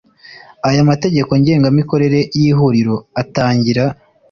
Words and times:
Aya 0.67 0.89
Mategeko 0.89 1.31
Ngengamikorere 1.41 2.19
y 2.39 2.43
lhuriro 2.55 2.95
atangira 3.21 3.83